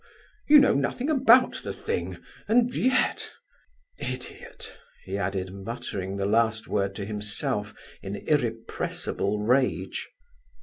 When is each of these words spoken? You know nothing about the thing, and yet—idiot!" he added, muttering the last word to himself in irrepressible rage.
You 0.47 0.57
know 0.57 0.73
nothing 0.73 1.11
about 1.11 1.61
the 1.63 1.71
thing, 1.71 2.17
and 2.47 2.73
yet—idiot!" 2.75 4.75
he 5.05 5.15
added, 5.15 5.53
muttering 5.53 6.17
the 6.17 6.25
last 6.25 6.67
word 6.67 6.95
to 6.95 7.05
himself 7.05 7.75
in 8.01 8.15
irrepressible 8.15 9.37
rage. 9.37 10.09